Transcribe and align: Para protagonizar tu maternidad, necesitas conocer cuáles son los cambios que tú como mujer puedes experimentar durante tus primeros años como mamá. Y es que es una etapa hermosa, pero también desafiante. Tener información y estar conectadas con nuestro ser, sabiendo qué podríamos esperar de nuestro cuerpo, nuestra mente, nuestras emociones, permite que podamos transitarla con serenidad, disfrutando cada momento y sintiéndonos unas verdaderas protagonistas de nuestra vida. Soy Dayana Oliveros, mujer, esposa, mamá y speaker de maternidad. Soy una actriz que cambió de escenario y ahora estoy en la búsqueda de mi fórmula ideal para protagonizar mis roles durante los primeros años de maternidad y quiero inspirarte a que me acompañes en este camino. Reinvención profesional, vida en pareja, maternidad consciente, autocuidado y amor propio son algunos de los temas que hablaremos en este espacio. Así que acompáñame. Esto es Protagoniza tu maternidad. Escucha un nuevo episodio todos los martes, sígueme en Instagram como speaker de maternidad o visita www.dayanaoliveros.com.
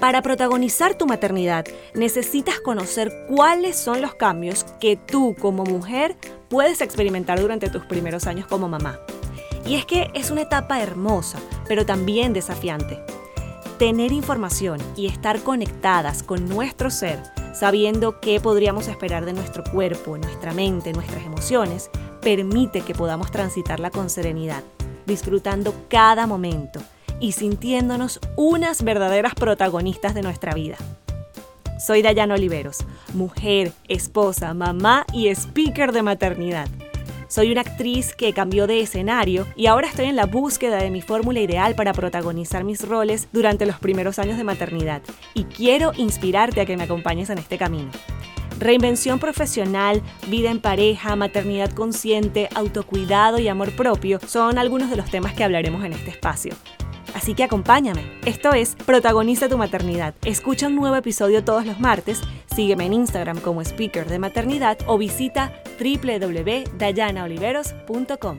Para 0.00 0.22
protagonizar 0.22 0.94
tu 0.94 1.06
maternidad, 1.06 1.64
necesitas 1.92 2.60
conocer 2.60 3.12
cuáles 3.28 3.76
son 3.76 4.00
los 4.00 4.14
cambios 4.14 4.64
que 4.78 4.96
tú 4.96 5.34
como 5.40 5.64
mujer 5.64 6.16
puedes 6.48 6.80
experimentar 6.80 7.40
durante 7.40 7.68
tus 7.68 7.84
primeros 7.84 8.28
años 8.28 8.46
como 8.46 8.68
mamá. 8.68 9.00
Y 9.66 9.74
es 9.74 9.84
que 9.86 10.08
es 10.14 10.30
una 10.30 10.42
etapa 10.42 10.80
hermosa, 10.80 11.40
pero 11.66 11.84
también 11.84 12.32
desafiante. 12.32 13.00
Tener 13.80 14.12
información 14.12 14.80
y 14.94 15.08
estar 15.08 15.40
conectadas 15.40 16.22
con 16.22 16.48
nuestro 16.48 16.90
ser, 16.90 17.20
sabiendo 17.52 18.20
qué 18.20 18.40
podríamos 18.40 18.86
esperar 18.86 19.24
de 19.24 19.32
nuestro 19.32 19.64
cuerpo, 19.64 20.16
nuestra 20.16 20.54
mente, 20.54 20.92
nuestras 20.92 21.24
emociones, 21.24 21.90
permite 22.22 22.82
que 22.82 22.94
podamos 22.94 23.32
transitarla 23.32 23.90
con 23.90 24.10
serenidad, 24.10 24.62
disfrutando 25.06 25.74
cada 25.88 26.28
momento 26.28 26.80
y 27.20 27.32
sintiéndonos 27.32 28.20
unas 28.36 28.82
verdaderas 28.82 29.34
protagonistas 29.34 30.14
de 30.14 30.22
nuestra 30.22 30.54
vida. 30.54 30.76
Soy 31.78 32.02
Dayana 32.02 32.34
Oliveros, 32.34 32.78
mujer, 33.14 33.72
esposa, 33.86 34.52
mamá 34.52 35.06
y 35.12 35.28
speaker 35.28 35.92
de 35.92 36.02
maternidad. 36.02 36.68
Soy 37.28 37.52
una 37.52 37.60
actriz 37.60 38.14
que 38.16 38.32
cambió 38.32 38.66
de 38.66 38.80
escenario 38.80 39.46
y 39.54 39.66
ahora 39.66 39.88
estoy 39.88 40.06
en 40.06 40.16
la 40.16 40.26
búsqueda 40.26 40.78
de 40.78 40.90
mi 40.90 41.02
fórmula 41.02 41.40
ideal 41.40 41.74
para 41.74 41.92
protagonizar 41.92 42.64
mis 42.64 42.88
roles 42.88 43.28
durante 43.32 43.66
los 43.66 43.78
primeros 43.78 44.18
años 44.18 44.38
de 44.38 44.44
maternidad 44.44 45.02
y 45.34 45.44
quiero 45.44 45.92
inspirarte 45.96 46.62
a 46.62 46.66
que 46.66 46.76
me 46.76 46.84
acompañes 46.84 47.28
en 47.30 47.38
este 47.38 47.58
camino. 47.58 47.90
Reinvención 48.58 49.20
profesional, 49.20 50.02
vida 50.26 50.50
en 50.50 50.60
pareja, 50.60 51.14
maternidad 51.14 51.70
consciente, 51.70 52.48
autocuidado 52.54 53.38
y 53.38 53.46
amor 53.46 53.70
propio 53.72 54.18
son 54.26 54.58
algunos 54.58 54.90
de 54.90 54.96
los 54.96 55.10
temas 55.10 55.34
que 55.34 55.44
hablaremos 55.44 55.84
en 55.84 55.92
este 55.92 56.10
espacio. 56.10 56.54
Así 57.28 57.34
que 57.34 57.44
acompáñame. 57.44 58.04
Esto 58.24 58.54
es 58.54 58.74
Protagoniza 58.74 59.50
tu 59.50 59.58
maternidad. 59.58 60.14
Escucha 60.24 60.68
un 60.68 60.76
nuevo 60.76 60.96
episodio 60.96 61.44
todos 61.44 61.66
los 61.66 61.78
martes, 61.78 62.22
sígueme 62.56 62.86
en 62.86 62.94
Instagram 62.94 63.40
como 63.40 63.60
speaker 63.60 64.08
de 64.08 64.18
maternidad 64.18 64.78
o 64.86 64.96
visita 64.96 65.52
www.dayanaoliveros.com. 65.78 68.38